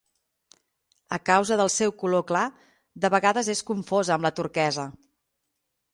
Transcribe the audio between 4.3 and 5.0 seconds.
turquesa.